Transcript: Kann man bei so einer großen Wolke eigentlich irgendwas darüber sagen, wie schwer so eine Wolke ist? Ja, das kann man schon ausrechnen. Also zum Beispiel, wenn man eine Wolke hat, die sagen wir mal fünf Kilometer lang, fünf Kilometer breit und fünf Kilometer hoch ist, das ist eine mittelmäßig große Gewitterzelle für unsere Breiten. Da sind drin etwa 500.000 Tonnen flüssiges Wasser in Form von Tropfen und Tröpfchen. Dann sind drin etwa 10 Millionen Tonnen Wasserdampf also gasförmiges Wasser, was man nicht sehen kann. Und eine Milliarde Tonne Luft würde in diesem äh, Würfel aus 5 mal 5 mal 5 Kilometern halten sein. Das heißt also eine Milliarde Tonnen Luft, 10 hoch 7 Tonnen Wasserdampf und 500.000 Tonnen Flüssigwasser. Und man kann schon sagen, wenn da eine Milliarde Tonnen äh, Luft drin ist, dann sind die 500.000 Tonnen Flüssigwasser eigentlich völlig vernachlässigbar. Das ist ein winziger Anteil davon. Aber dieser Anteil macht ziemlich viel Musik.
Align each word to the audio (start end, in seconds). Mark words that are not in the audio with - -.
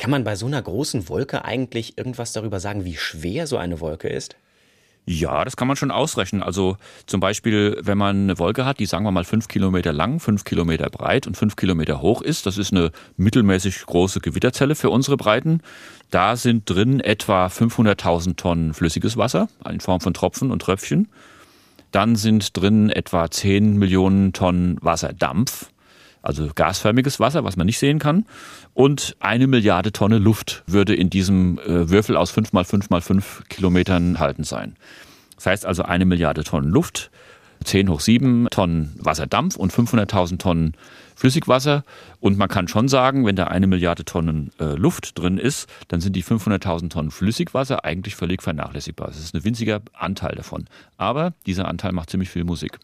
Kann 0.00 0.10
man 0.10 0.24
bei 0.24 0.34
so 0.34 0.46
einer 0.46 0.62
großen 0.62 1.10
Wolke 1.10 1.44
eigentlich 1.44 1.98
irgendwas 1.98 2.32
darüber 2.32 2.58
sagen, 2.58 2.86
wie 2.86 2.96
schwer 2.96 3.46
so 3.46 3.58
eine 3.58 3.80
Wolke 3.80 4.08
ist? 4.08 4.34
Ja, 5.04 5.44
das 5.44 5.56
kann 5.56 5.68
man 5.68 5.76
schon 5.76 5.90
ausrechnen. 5.90 6.42
Also 6.42 6.78
zum 7.04 7.20
Beispiel, 7.20 7.78
wenn 7.82 7.98
man 7.98 8.16
eine 8.16 8.38
Wolke 8.38 8.64
hat, 8.64 8.78
die 8.78 8.86
sagen 8.86 9.04
wir 9.04 9.10
mal 9.10 9.24
fünf 9.24 9.46
Kilometer 9.48 9.92
lang, 9.92 10.18
fünf 10.18 10.44
Kilometer 10.44 10.88
breit 10.88 11.26
und 11.26 11.36
fünf 11.36 11.54
Kilometer 11.54 12.00
hoch 12.00 12.22
ist, 12.22 12.46
das 12.46 12.56
ist 12.56 12.72
eine 12.72 12.92
mittelmäßig 13.18 13.84
große 13.84 14.20
Gewitterzelle 14.20 14.74
für 14.74 14.88
unsere 14.88 15.18
Breiten. 15.18 15.60
Da 16.08 16.36
sind 16.36 16.70
drin 16.70 17.00
etwa 17.00 17.48
500.000 17.48 18.36
Tonnen 18.36 18.72
flüssiges 18.72 19.18
Wasser 19.18 19.50
in 19.68 19.80
Form 19.80 20.00
von 20.00 20.14
Tropfen 20.14 20.50
und 20.50 20.62
Tröpfchen. 20.62 21.08
Dann 21.90 22.16
sind 22.16 22.56
drin 22.56 22.88
etwa 22.88 23.30
10 23.30 23.76
Millionen 23.76 24.32
Tonnen 24.32 24.78
Wasserdampf 24.80 25.69
also 26.22 26.48
gasförmiges 26.54 27.20
Wasser, 27.20 27.44
was 27.44 27.56
man 27.56 27.66
nicht 27.66 27.78
sehen 27.78 27.98
kann. 27.98 28.26
Und 28.74 29.16
eine 29.20 29.46
Milliarde 29.46 29.92
Tonne 29.92 30.18
Luft 30.18 30.62
würde 30.66 30.94
in 30.94 31.10
diesem 31.10 31.58
äh, 31.58 31.88
Würfel 31.90 32.16
aus 32.16 32.30
5 32.30 32.52
mal 32.52 32.64
5 32.64 32.90
mal 32.90 33.00
5 33.00 33.44
Kilometern 33.48 34.18
halten 34.18 34.44
sein. 34.44 34.76
Das 35.40 35.46
heißt 35.46 35.64
also 35.64 35.84
eine 35.84 36.04
Milliarde 36.04 36.44
Tonnen 36.44 36.70
Luft, 36.70 37.10
10 37.64 37.88
hoch 37.88 38.00
7 38.00 38.48
Tonnen 38.50 38.94
Wasserdampf 38.98 39.56
und 39.56 39.72
500.000 39.72 40.38
Tonnen 40.38 40.74
Flüssigwasser. 41.16 41.82
Und 42.20 42.36
man 42.36 42.48
kann 42.48 42.68
schon 42.68 42.88
sagen, 42.88 43.24
wenn 43.24 43.36
da 43.36 43.44
eine 43.44 43.66
Milliarde 43.66 44.04
Tonnen 44.04 44.50
äh, 44.60 44.74
Luft 44.74 45.18
drin 45.18 45.38
ist, 45.38 45.66
dann 45.88 46.02
sind 46.02 46.14
die 46.14 46.22
500.000 46.22 46.90
Tonnen 46.90 47.10
Flüssigwasser 47.10 47.86
eigentlich 47.86 48.16
völlig 48.16 48.42
vernachlässigbar. 48.42 49.08
Das 49.08 49.18
ist 49.18 49.34
ein 49.34 49.44
winziger 49.44 49.80
Anteil 49.94 50.34
davon. 50.34 50.66
Aber 50.98 51.32
dieser 51.46 51.66
Anteil 51.66 51.92
macht 51.92 52.10
ziemlich 52.10 52.28
viel 52.28 52.44
Musik. 52.44 52.78